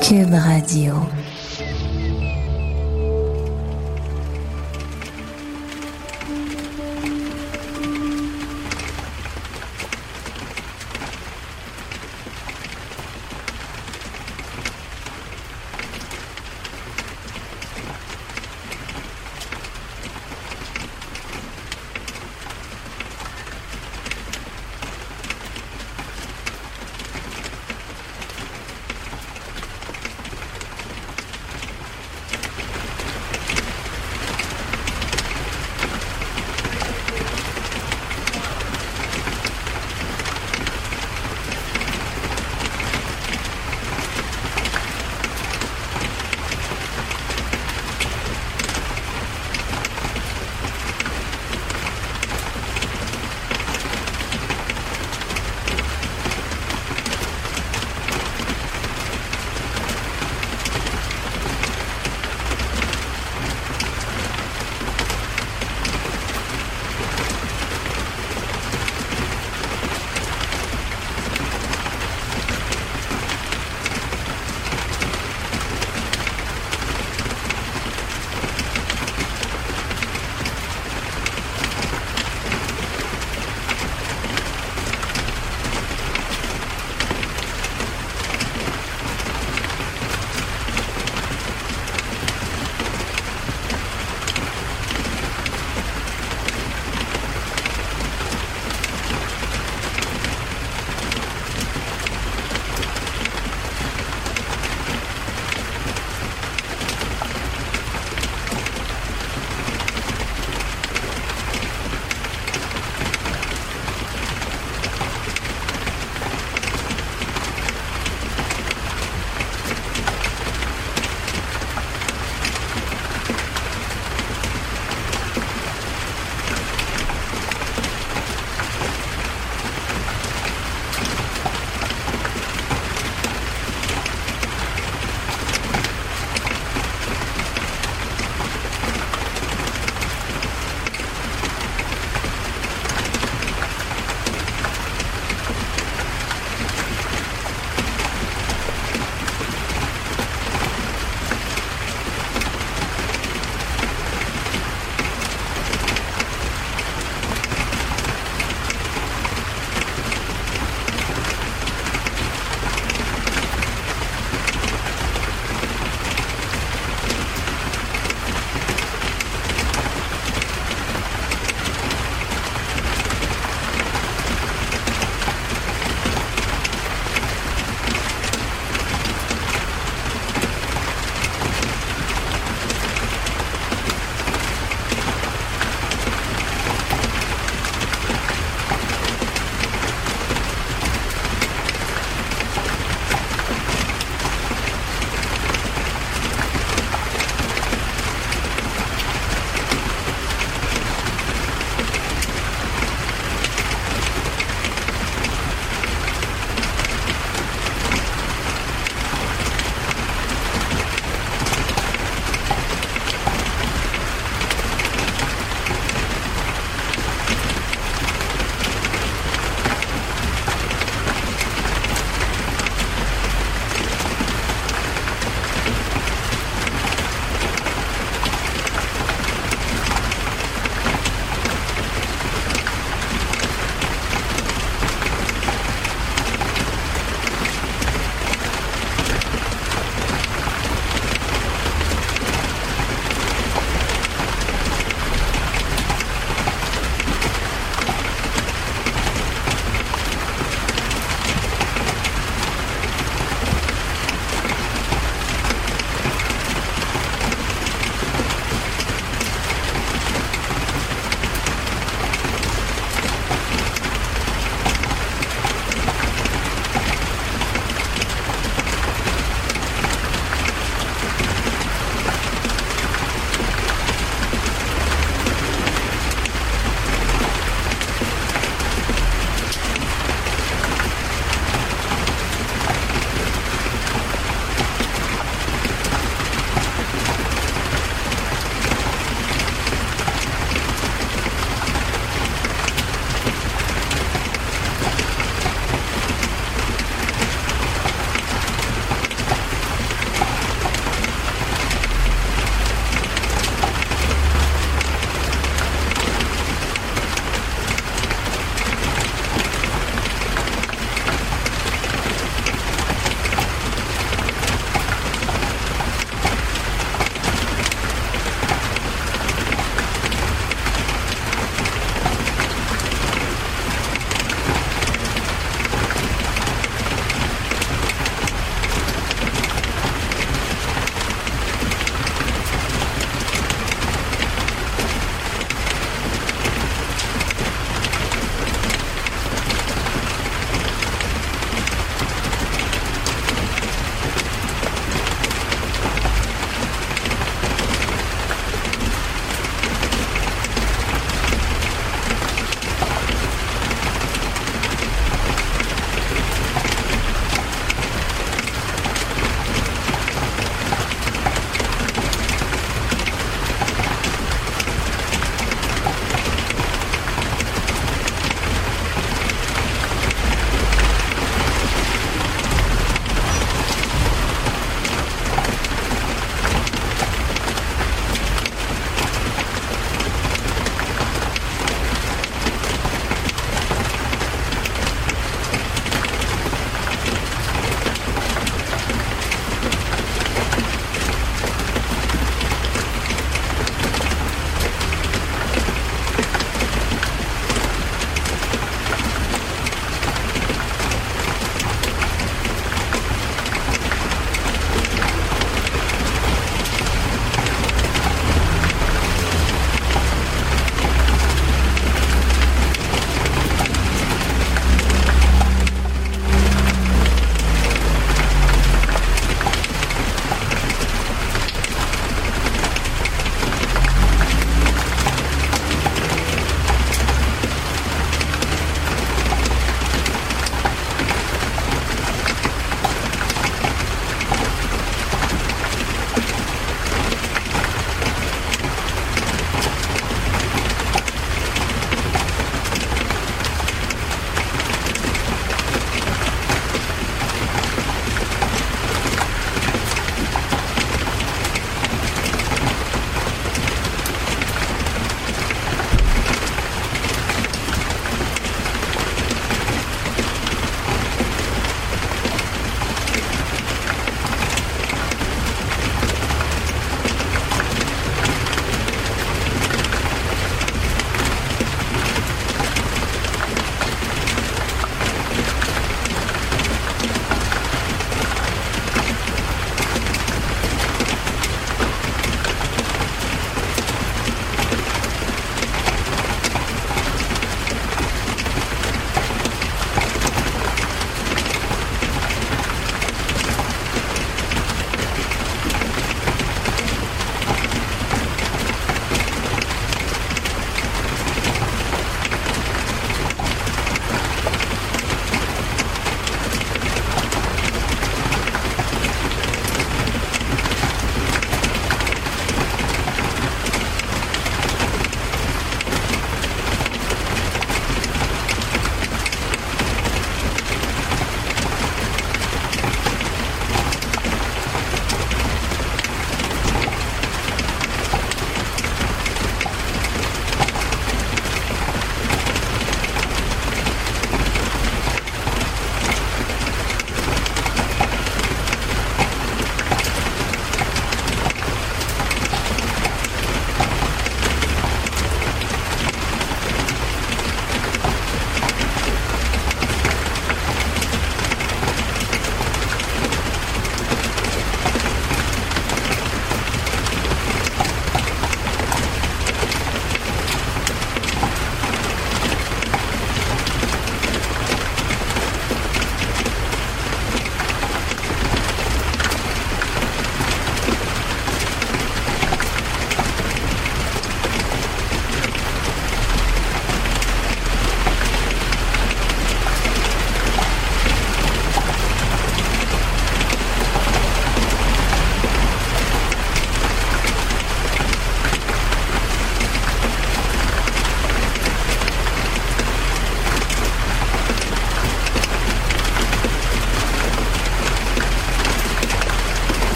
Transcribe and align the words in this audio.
Cube 0.00 0.34
Radio. 0.34 1.25